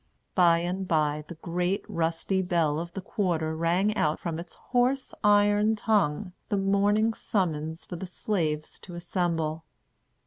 By 0.33 0.57
and 0.57 0.87
by 0.87 1.25
the 1.27 1.35
great, 1.35 1.85
rusty 1.87 2.41
bell 2.41 2.79
of 2.79 2.91
the 2.93 3.01
quarter 3.01 3.55
rang 3.55 3.95
out 3.95 4.19
from 4.19 4.39
its 4.39 4.55
hoarse, 4.55 5.13
iron 5.23 5.75
tongue 5.75 6.33
the 6.49 6.57
morning 6.57 7.13
summons 7.13 7.85
for 7.85 7.97
the 7.97 8.07
slaves 8.07 8.79
to 8.79 8.95
assemble. 8.95 9.63